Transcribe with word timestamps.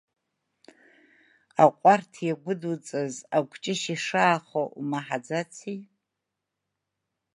Аҟәарҭ 1.63 2.13
иагәыдуҵаз 2.27 3.15
акәҷышь 3.37 3.87
ишаахо 3.95 4.63
умаҳаӡаци? 4.79 5.77